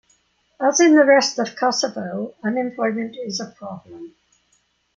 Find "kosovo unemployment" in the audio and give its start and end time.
1.55-3.15